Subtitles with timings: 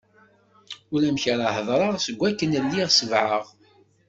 [0.93, 3.43] Ulamek ara hedreɣ seg akken lliɣ sebεeɣ.